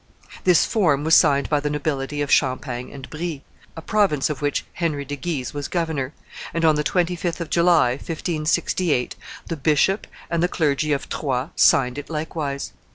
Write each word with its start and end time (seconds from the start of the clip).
This 0.45 0.65
form 0.65 1.03
was 1.03 1.13
signed 1.13 1.47
by 1.47 1.59
the 1.59 1.69
nobility 1.69 2.23
of 2.23 2.31
Champagne 2.31 2.91
and 2.91 3.07
Brie, 3.11 3.43
a 3.77 3.83
province 3.83 4.31
of 4.31 4.41
which 4.41 4.65
Henry 4.73 5.05
de 5.05 5.15
Guise 5.15 5.53
was 5.53 5.67
governor, 5.67 6.11
and 6.55 6.65
on 6.65 6.73
the 6.73 6.83
25th 6.83 7.39
of 7.39 7.51
July, 7.51 7.91
1568, 7.91 9.15
the 9.45 9.57
bishop 9.57 10.07
and 10.31 10.49
clergy 10.49 10.91
of 10.91 11.07
Troyes 11.07 11.49
signed 11.55 11.99
it 11.99 12.09
likewise. 12.09 12.73